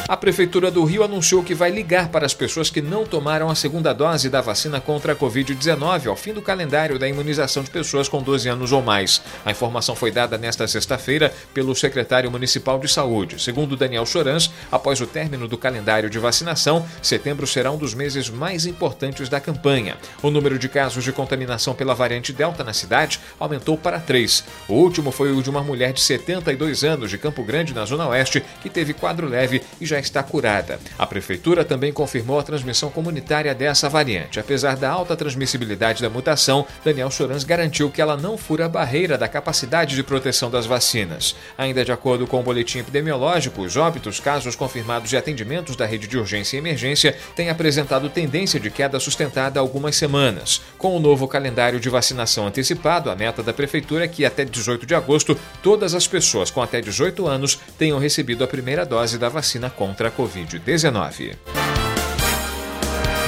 A 0.08 0.16
Prefeitura 0.16 0.70
do 0.70 0.84
Rio 0.84 1.04
anunciou 1.04 1.44
que 1.44 1.56
vai 1.56 1.72
ligar 1.72 2.10
para 2.10 2.28
as 2.28 2.34
pessoas 2.34 2.70
que 2.70 2.80
não 2.80 3.08
tomaram 3.08 3.50
a 3.50 3.56
segunda 3.56 3.92
dose 3.92 4.30
da 4.30 4.40
vacina 4.40 4.80
contra 4.80 5.14
a 5.14 5.16
Covid-19 5.16 6.06
ao 6.06 6.16
fim 6.16 6.32
do 6.32 6.44
calendário 6.44 7.00
da 7.00 7.08
imunização 7.08 7.64
de 7.64 7.72
pessoas 7.72 8.08
com 8.08 8.22
12 8.22 8.48
anos 8.48 8.72
ou 8.72 8.84
mais. 8.84 9.20
A 9.44 9.50
informação 9.50 9.96
foi 9.96 10.12
dada 10.12 10.38
nesta 10.38 10.68
sexta-feira 10.68 11.34
pelo 11.56 11.76
secretário 11.76 12.30
municipal 12.30 12.78
de 12.78 12.88
saúde. 12.88 13.42
Segundo 13.42 13.76
Daniel 13.76 14.06
Chorans, 14.06 14.52
após 14.72 15.02
o 15.02 15.08
término 15.08 15.48
do 15.48 15.58
calendário 15.58 16.08
de 16.08 16.20
vacinação, 16.20 16.86
setembro 17.02 17.48
será 17.48 17.72
um 17.72 17.78
dos 17.78 17.96
meses 17.96 18.30
mais 18.30 18.68
importantes 18.68 19.28
da 19.28 19.40
campanha. 19.40 19.98
O 20.22 20.30
número 20.30 20.60
de 20.60 20.70
casos 20.70 21.04
de 21.04 21.12
contaminação 21.12 21.74
pela 21.74 21.96
variante 21.96 22.32
Delta 22.32 22.64
na 22.64 22.74
cidade 22.74 23.20
aumentou 23.40 23.76
para 23.76 24.00
três. 24.00 24.44
O 24.68 24.76
último 24.76 25.10
foi 25.10 25.32
o 25.32 25.42
de 25.42 25.50
uma 25.50 25.64
mulher 25.64 25.94
de 25.94 26.02
72 26.02 26.84
anos 26.84 27.10
de 27.10 27.18
Campo 27.18 27.44
Grande, 27.44 27.74
na 27.74 27.86
Zona 27.86 28.08
Oeste, 28.08 28.44
que 28.62 28.70
teve 28.70 28.94
quadro 28.94 29.28
leve 29.28 29.64
e 29.82 29.86
já 29.86 29.95
já 29.96 30.00
está 30.00 30.22
curada. 30.22 30.80
A 30.98 31.06
prefeitura 31.06 31.64
também 31.64 31.94
confirmou 31.94 32.40
a 32.40 32.44
transmissão 32.44 32.90
comunitária 32.90 33.56
dessa 33.56 33.90
variante. 33.90 34.40
Apesar 34.40 34.76
da 34.76 34.90
alta 34.90 35.16
transmissibilidade 35.16 36.02
da 36.02 36.10
mutação, 36.10 36.66
Daniel 36.84 37.10
Sorans 37.10 37.44
garantiu 37.44 37.90
que 37.90 38.02
ela 38.02 38.18
não 38.18 38.38
fura 38.38 38.66
a 38.66 38.70
barreira 38.70 39.18
da 39.18 39.28
capacidade 39.28 39.96
de 39.96 40.04
proteção 40.04 40.50
das 40.50 40.66
vacinas. 40.66 41.36
Ainda 41.58 41.86
de 41.86 41.92
acordo 41.92 42.28
com 42.28 42.40
o 42.40 42.44
boletim 42.44 42.80
epidemiológico, 42.80 43.62
os 43.62 43.78
óbitos, 43.78 44.20
casos 44.20 44.56
confirmados 44.56 45.10
de 45.10 45.18
atendimentos 45.18 45.76
da 45.76 45.86
rede 45.86 46.08
de 46.08 46.18
urgência 46.18 46.58
e 46.58 46.60
emergência 46.60 47.16
têm 47.36 47.50
apresentado 47.50 48.10
tendência 48.10 48.60
de 48.60 48.70
queda 48.70 49.00
sustentada 49.00 49.60
há 49.60 49.62
algumas 49.62 49.96
semanas. 49.96 50.62
Com 50.78 50.96
o 50.96 51.00
novo 51.00 51.28
calendário 51.28 51.80
de 51.80 51.90
vacinação 51.90 52.48
antecipado, 52.48 53.10
a 53.10 53.16
meta 53.16 53.42
da 53.42 53.54
prefeitura 53.54 54.06
é 54.06 54.08
que 54.08 54.26
até 54.26 54.44
18 54.44 54.86
de 54.86 54.96
agosto 54.96 55.38
todas 55.64 55.94
as 55.94 56.08
pessoas 56.08 56.52
com 56.52 56.62
até 56.62 56.82
18 56.82 57.26
anos 57.28 57.60
tenham 57.78 58.00
recebido 58.00 58.44
a 58.44 58.48
primeira 58.48 58.86
dose 58.86 59.18
da 59.18 59.30
vacina 59.30 59.70
contra 59.70 59.85
contra 59.86 60.08
a 60.08 60.12
Covid-19. 60.12 61.65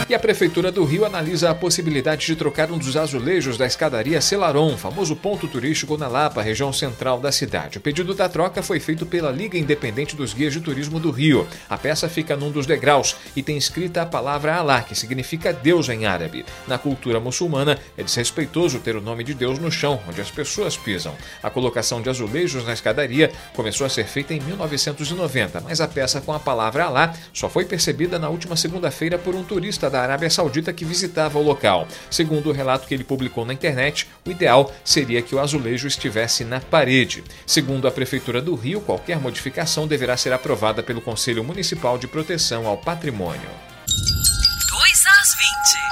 E 0.10 0.16
a 0.16 0.20
Prefeitura 0.20 0.72
do 0.72 0.86
Rio 0.86 1.04
analisa 1.04 1.50
a 1.50 1.56
possibilidade 1.56 2.26
de 2.26 2.34
trocar 2.34 2.72
um 2.72 2.78
dos 2.78 2.96
azulejos 2.96 3.58
da 3.58 3.66
escadaria 3.66 4.22
Celaron, 4.22 4.78
famoso 4.78 5.18
ponto 5.18 5.50
turístico 5.50 5.98
na 5.98 6.08
Lapa, 6.08 6.42
região 6.42 6.72
central 6.72 7.20
da 7.20 7.30
cidade. 7.30 7.78
O 7.78 7.82
pedido 7.82 8.14
da 8.14 8.30
troca 8.30 8.64
foi 8.64 8.80
feito 8.80 9.06
pela 9.06 9.30
Liga 9.30 9.58
Independente 9.58 10.16
dos 10.16 10.34
Guias 10.34 10.54
de 10.54 10.62
Turismo 10.62 10.98
do 10.98 11.12
Rio. 11.12 11.46
A 11.70 11.78
peça 11.78 12.08
fica 12.08 12.38
num 12.38 12.50
dos 12.50 12.66
degraus 12.66 13.18
e 13.36 13.44
tem 13.44 13.58
escrita 13.58 14.02
a 14.02 14.06
palavra 14.06 14.56
Alá, 14.56 14.82
que 14.82 14.96
significa 14.96 15.52
Deus 15.52 15.90
em 15.90 16.06
árabe. 16.06 16.46
Na 16.70 16.78
cultura 16.78 17.20
muçulmana, 17.20 17.78
é 17.98 18.02
desrespeitoso 18.02 18.80
ter 18.80 18.96
o 18.96 19.02
nome 19.02 19.26
de 19.26 19.34
Deus 19.34 19.60
no 19.60 19.70
chão, 19.70 20.00
onde 20.08 20.22
as 20.22 20.32
pessoas 20.32 20.78
pisam. 20.78 21.14
A 21.44 21.50
colocação 21.50 22.02
de 22.02 22.10
azulejos 22.10 22.66
na 22.66 22.72
escadaria 22.72 23.30
começou 23.54 23.86
a 23.86 23.90
ser 23.90 24.06
feita 24.06 24.34
em 24.34 24.40
1990, 24.40 25.60
mas 25.60 25.82
a 25.82 25.88
peça 25.88 26.22
com 26.22 26.32
a 26.32 26.40
palavra 26.40 26.86
Alá 26.86 27.14
só 27.34 27.50
foi 27.50 27.66
percebida 27.66 28.18
na 28.18 28.30
última 28.30 28.56
segunda-feira 28.56 29.18
por 29.18 29.36
um 29.36 29.44
turista 29.44 29.90
da 29.90 29.97
da 29.98 30.04
Arábia 30.04 30.30
Saudita 30.30 30.72
que 30.72 30.86
visitava 30.86 31.40
o 31.40 31.42
local. 31.42 31.88
Segundo 32.10 32.50
o 32.50 32.54
relato 32.54 32.88
que 32.88 32.94
ele 32.94 33.04
publicou 33.04 33.44
na 33.44 33.54
internet, 33.54 34.08
o 34.24 34.30
ideal 34.30 34.72
seria 34.84 35.24
que 35.24 35.34
o 35.34 35.40
azulejo 35.40 35.88
estivesse 35.88 36.44
na 36.44 36.60
parede. 36.60 37.24
Segundo 37.48 37.88
a 37.88 37.92
Prefeitura 37.92 38.40
do 38.40 38.54
Rio, 38.54 38.80
qualquer 38.80 39.20
modificação 39.20 39.88
deverá 39.88 40.16
ser 40.16 40.32
aprovada 40.34 40.84
pelo 40.84 41.02
Conselho 41.02 41.44
Municipal 41.44 41.98
de 41.98 42.08
Proteção 42.08 42.68
ao 42.68 42.78
Patrimônio. 42.78 43.50
2 44.70 45.06
às 45.08 45.36
20. 45.36 45.87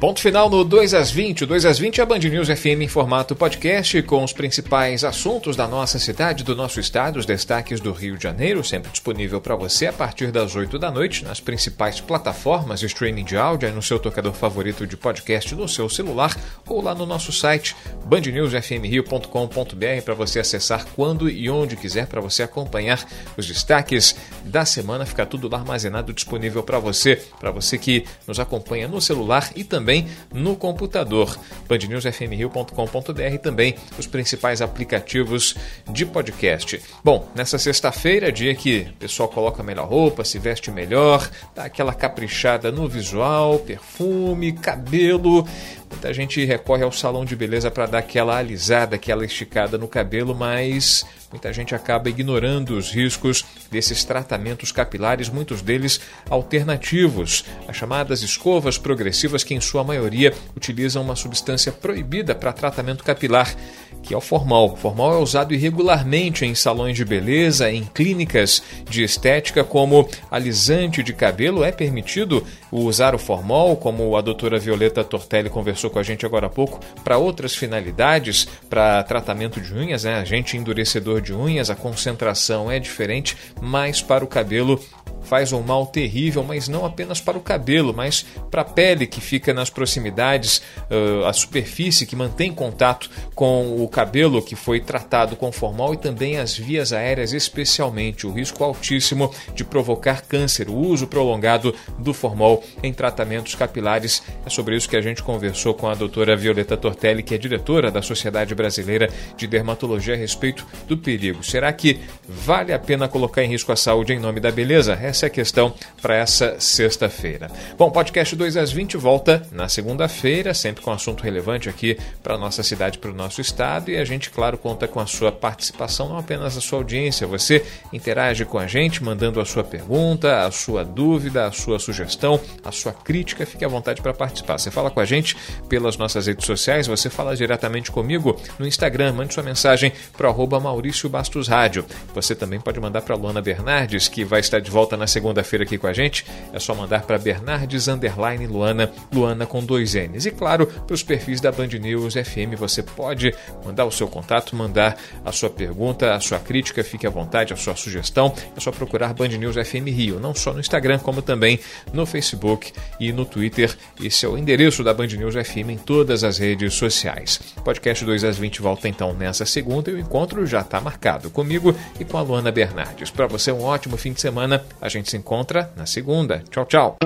Ponto 0.00 0.20
final 0.20 0.48
no 0.48 0.62
2 0.62 0.94
às 0.94 1.10
20. 1.10 1.42
O 1.42 1.46
2 1.48 1.64
às 1.64 1.76
20 1.76 1.98
é 1.98 2.02
a 2.04 2.06
Band 2.06 2.20
News 2.20 2.46
FM 2.46 2.82
em 2.82 2.86
formato 2.88 3.34
podcast 3.34 4.00
com 4.02 4.22
os 4.22 4.32
principais 4.32 5.02
assuntos 5.02 5.56
da 5.56 5.66
nossa 5.66 5.98
cidade, 5.98 6.44
do 6.44 6.54
nosso 6.54 6.78
estado, 6.78 7.18
os 7.18 7.26
destaques 7.26 7.80
do 7.80 7.90
Rio 7.90 8.16
de 8.16 8.22
Janeiro, 8.22 8.62
sempre 8.62 8.92
disponível 8.92 9.40
para 9.40 9.56
você 9.56 9.88
a 9.88 9.92
partir 9.92 10.30
das 10.30 10.54
8 10.54 10.78
da 10.78 10.88
noite 10.92 11.24
nas 11.24 11.40
principais 11.40 12.00
plataformas 12.00 12.78
de 12.78 12.86
streaming 12.86 13.24
de 13.24 13.36
áudio, 13.36 13.72
no 13.72 13.82
seu 13.82 13.98
tocador 13.98 14.34
favorito 14.34 14.86
de 14.86 14.96
podcast 14.96 15.52
no 15.56 15.68
seu 15.68 15.88
celular 15.88 16.36
ou 16.64 16.80
lá 16.80 16.94
no 16.94 17.04
nosso 17.04 17.32
site 17.32 17.74
bandnewsfmrio.com.br 18.04 20.02
para 20.04 20.14
você 20.14 20.38
acessar 20.38 20.86
quando 20.94 21.28
e 21.28 21.50
onde 21.50 21.74
quiser 21.74 22.06
para 22.06 22.20
você 22.20 22.44
acompanhar 22.44 23.04
os 23.36 23.48
destaques 23.48 24.14
da 24.44 24.64
semana, 24.64 25.04
fica 25.04 25.26
tudo 25.26 25.48
lá 25.48 25.58
armazenado 25.58 26.12
disponível 26.12 26.62
para 26.62 26.78
você, 26.78 27.16
para 27.40 27.50
você 27.50 27.76
que 27.76 28.04
nos 28.28 28.38
acompanha 28.38 28.86
no 28.86 29.00
celular 29.00 29.50
e 29.56 29.64
também 29.64 29.87
também 29.88 30.06
no 30.30 30.54
computador. 30.54 31.38
bandnewsfmrio.com.br 31.66 33.38
também 33.42 33.74
os 33.98 34.06
principais 34.06 34.60
aplicativos 34.60 35.54
de 35.90 36.04
podcast. 36.04 36.78
Bom, 37.02 37.26
nessa 37.34 37.56
sexta-feira, 37.58 38.30
dia 38.30 38.54
que 38.54 38.88
o 38.90 38.92
pessoal 38.98 39.30
coloca 39.30 39.62
melhor 39.62 39.88
roupa, 39.88 40.24
se 40.24 40.38
veste 40.38 40.70
melhor, 40.70 41.30
dá 41.54 41.64
aquela 41.64 41.94
caprichada 41.94 42.70
no 42.70 42.86
visual, 42.86 43.58
perfume, 43.60 44.52
cabelo. 44.52 45.48
Muita 45.90 46.12
gente 46.14 46.44
recorre 46.44 46.84
ao 46.84 46.92
salão 46.92 47.24
de 47.24 47.34
beleza 47.34 47.70
para 47.70 47.86
dar 47.86 47.98
aquela 47.98 48.36
alisada, 48.36 48.96
aquela 48.96 49.24
esticada 49.24 49.76
no 49.76 49.88
cabelo, 49.88 50.34
mas 50.34 51.04
muita 51.30 51.52
gente 51.52 51.74
acaba 51.74 52.08
ignorando 52.08 52.76
os 52.76 52.90
riscos 52.90 53.44
desses 53.70 54.04
tratamentos 54.04 54.70
capilares, 54.70 55.28
muitos 55.28 55.60
deles 55.60 56.00
alternativos, 56.30 57.44
as 57.66 57.76
chamadas 57.76 58.22
escovas 58.22 58.78
progressivas, 58.78 59.42
que 59.42 59.54
em 59.54 59.60
sua 59.60 59.82
maioria 59.82 60.32
utilizam 60.56 61.02
uma 61.02 61.16
substância 61.16 61.72
proibida 61.72 62.34
para 62.34 62.52
tratamento 62.52 63.02
capilar, 63.02 63.54
que 64.02 64.14
é 64.14 64.16
o 64.16 64.20
formal. 64.20 64.72
O 64.72 64.76
formal 64.76 65.14
é 65.14 65.18
usado 65.18 65.52
irregularmente 65.52 66.44
em 66.44 66.54
salões 66.54 66.96
de 66.96 67.04
beleza, 67.04 67.70
em 67.70 67.84
clínicas 67.84 68.62
de 68.88 69.02
estética, 69.02 69.64
como 69.64 70.08
alisante 70.30 71.02
de 71.02 71.12
cabelo. 71.12 71.64
É 71.64 71.72
permitido 71.72 72.46
usar 72.70 73.14
o 73.14 73.18
formal, 73.18 73.76
como 73.76 74.16
a 74.16 74.20
doutora 74.20 74.58
Violeta 74.58 75.02
Tortelli 75.02 75.50
conversou 75.50 75.77
com 75.86 75.98
a 75.98 76.02
gente 76.02 76.26
agora 76.26 76.46
há 76.46 76.50
pouco, 76.50 76.80
para 77.04 77.18
outras 77.18 77.54
finalidades, 77.54 78.46
para 78.68 79.02
tratamento 79.04 79.60
de 79.60 79.72
unhas, 79.72 80.04
né? 80.04 80.16
agente 80.16 80.56
endurecedor 80.56 81.20
de 81.20 81.32
unhas, 81.32 81.70
a 81.70 81.76
concentração 81.76 82.70
é 82.70 82.78
diferente, 82.78 83.36
mas 83.60 84.02
para 84.02 84.24
o 84.24 84.28
cabelo 84.28 84.80
faz 85.22 85.52
um 85.52 85.62
mal 85.62 85.86
terrível, 85.86 86.42
mas 86.42 86.68
não 86.68 86.84
apenas 86.84 87.20
para 87.20 87.36
o 87.36 87.40
cabelo, 87.40 87.92
mas 87.94 88.24
para 88.50 88.62
a 88.62 88.64
pele 88.64 89.06
que 89.06 89.20
fica 89.20 89.52
nas 89.52 89.70
proximidades, 89.70 90.62
uh, 90.90 91.26
a 91.26 91.32
superfície 91.32 92.06
que 92.06 92.16
mantém 92.16 92.52
contato 92.52 93.10
com 93.34 93.82
o 93.82 93.88
cabelo 93.88 94.42
que 94.42 94.56
foi 94.56 94.80
tratado 94.80 95.36
com 95.36 95.52
formal 95.52 95.94
e 95.94 95.96
também 95.96 96.38
as 96.38 96.56
vias 96.56 96.92
aéreas, 96.92 97.32
especialmente 97.32 98.26
o 98.26 98.32
risco 98.32 98.62
altíssimo 98.64 99.32
de 99.54 99.64
provocar 99.64 100.22
câncer, 100.22 100.68
o 100.68 100.74
uso 100.74 101.06
prolongado 101.06 101.74
do 101.98 102.14
formal 102.14 102.62
em 102.82 102.92
tratamentos 102.92 103.54
capilares. 103.54 104.22
É 104.44 104.50
sobre 104.50 104.76
isso 104.76 104.88
que 104.88 104.96
a 104.96 105.02
gente 105.02 105.22
conversou 105.22 105.74
com 105.74 105.88
a 105.88 105.94
doutora 105.94 106.36
Violeta 106.36 106.76
Tortelli, 106.76 107.22
que 107.22 107.34
é 107.34 107.38
diretora 107.38 107.90
da 107.90 108.02
Sociedade 108.02 108.54
Brasileira 108.54 109.10
de 109.36 109.46
Dermatologia 109.46 110.14
a 110.14 110.16
respeito 110.16 110.66
do 110.86 110.96
perigo. 110.96 111.42
Será 111.42 111.72
que 111.72 112.00
vale 112.28 112.72
a 112.72 112.78
pena 112.78 113.08
colocar 113.08 113.42
em 113.42 113.48
risco 113.48 113.72
a 113.72 113.76
saúde 113.76 114.12
em 114.12 114.18
nome 114.18 114.40
da 114.40 114.50
beleza? 114.50 114.94
Essa 115.08 115.24
é 115.24 115.28
a 115.28 115.30
questão 115.30 115.72
para 116.02 116.14
essa 116.14 116.60
sexta-feira. 116.60 117.50
Bom, 117.78 117.90
podcast 117.90 118.36
2 118.36 118.58
às 118.58 118.70
20 118.70 118.98
volta 118.98 119.42
na 119.50 119.66
segunda-feira, 119.66 120.52
sempre 120.52 120.82
com 120.82 120.92
assunto 120.92 121.22
relevante 121.22 121.66
aqui 121.66 121.96
para 122.22 122.34
a 122.34 122.38
nossa 122.38 122.62
cidade, 122.62 122.98
para 122.98 123.10
o 123.10 123.14
nosso 123.14 123.40
estado. 123.40 123.90
E 123.90 123.96
a 123.96 124.04
gente, 124.04 124.28
claro, 124.28 124.58
conta 124.58 124.86
com 124.86 125.00
a 125.00 125.06
sua 125.06 125.32
participação, 125.32 126.10
não 126.10 126.18
apenas 126.18 126.58
a 126.58 126.60
sua 126.60 126.80
audiência. 126.80 127.26
Você 127.26 127.64
interage 127.90 128.44
com 128.44 128.58
a 128.58 128.66
gente, 128.66 129.02
mandando 129.02 129.40
a 129.40 129.46
sua 129.46 129.64
pergunta, 129.64 130.44
a 130.44 130.50
sua 130.50 130.84
dúvida, 130.84 131.46
a 131.46 131.52
sua 131.52 131.78
sugestão, 131.78 132.38
a 132.62 132.70
sua 132.70 132.92
crítica. 132.92 133.46
Fique 133.46 133.64
à 133.64 133.68
vontade 133.68 134.02
para 134.02 134.12
participar. 134.12 134.58
Você 134.58 134.70
fala 134.70 134.90
com 134.90 135.00
a 135.00 135.06
gente 135.06 135.34
pelas 135.70 135.96
nossas 135.96 136.26
redes 136.26 136.44
sociais, 136.44 136.86
você 136.86 137.08
fala 137.08 137.34
diretamente 137.34 137.90
comigo 137.90 138.38
no 138.58 138.66
Instagram. 138.66 139.14
Mande 139.14 139.32
sua 139.32 139.42
mensagem 139.42 139.90
para 140.18 140.30
o 140.30 140.60
Maurício 140.60 141.08
Bastos 141.08 141.48
Rádio. 141.48 141.86
Você 142.14 142.34
também 142.34 142.60
pode 142.60 142.78
mandar 142.78 143.00
para 143.00 143.14
a 143.14 143.18
Luana 143.18 143.40
Bernardes, 143.40 144.06
que 144.06 144.22
vai 144.22 144.40
estar 144.40 144.60
de 144.60 144.70
volta 144.70 144.97
na 144.98 145.06
segunda-feira 145.06 145.64
aqui 145.64 145.78
com 145.78 145.86
a 145.86 145.92
gente. 145.92 146.24
É 146.52 146.58
só 146.58 146.74
mandar 146.74 147.02
para 147.02 147.18
Bernardes 147.18 147.88
Underline 147.88 148.46
Luana, 148.46 148.90
Luana 149.12 149.46
com 149.46 149.64
dois 149.64 149.94
N's. 149.94 150.26
E 150.26 150.30
claro, 150.30 150.66
para 150.66 150.94
os 150.94 151.02
perfis 151.02 151.40
da 151.40 151.50
Band 151.52 151.68
News 151.68 152.14
FM, 152.14 152.58
você 152.58 152.82
pode 152.82 153.34
mandar 153.64 153.84
o 153.84 153.90
seu 153.90 154.08
contato, 154.08 154.54
mandar 154.56 154.96
a 155.24 155.32
sua 155.32 155.50
pergunta, 155.50 156.14
a 156.14 156.20
sua 156.20 156.38
crítica, 156.38 156.82
fique 156.84 157.06
à 157.06 157.10
vontade, 157.10 157.52
a 157.52 157.56
sua 157.56 157.76
sugestão. 157.76 158.34
É 158.56 158.60
só 158.60 158.70
procurar 158.70 159.14
Band 159.14 159.28
News 159.28 159.56
FM 159.56 159.88
Rio, 159.88 160.20
não 160.20 160.34
só 160.34 160.52
no 160.52 160.60
Instagram, 160.60 160.98
como 160.98 161.22
também 161.22 161.60
no 161.92 162.04
Facebook 162.04 162.72
e 162.98 163.12
no 163.12 163.24
Twitter. 163.24 163.74
Esse 164.02 164.26
é 164.26 164.28
o 164.28 164.36
endereço 164.36 164.82
da 164.82 164.92
Band 164.92 165.06
News 165.06 165.34
FM 165.34 165.70
em 165.70 165.78
todas 165.78 166.24
as 166.24 166.38
redes 166.38 166.74
sociais. 166.74 167.40
Podcast 167.64 168.04
2 168.04 168.24
às 168.24 168.38
20 168.38 168.60
volta 168.60 168.88
então 168.88 169.12
nessa 169.12 169.44
segunda 169.46 169.90
e 169.90 169.94
o 169.94 169.98
encontro 169.98 170.46
já 170.46 170.60
está 170.60 170.80
marcado 170.80 171.30
comigo 171.30 171.74
e 171.98 172.04
com 172.04 172.16
a 172.16 172.22
Luana 172.22 172.50
Bernardes. 172.50 173.10
Para 173.10 173.26
você, 173.26 173.52
um 173.52 173.62
ótimo 173.62 173.96
fim 173.96 174.12
de 174.12 174.20
semana. 174.20 174.64
A 174.80 174.87
gente 174.88 175.10
se 175.10 175.16
encontra 175.16 175.70
na 175.76 175.86
segunda. 175.86 176.42
Tchau, 176.50 176.66
tchau. 176.66 176.96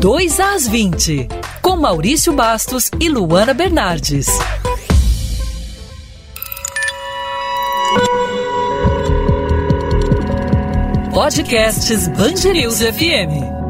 2 0.00 0.40
às 0.40 0.68
20, 0.68 1.28
com 1.62 1.76
Maurício 1.76 2.32
Bastos 2.34 2.90
e 3.00 3.08
Luana 3.08 3.54
Bernardes. 3.54 4.26
Podcasts 11.14 12.08
Bangerils 12.08 12.80
FM. 12.80 13.63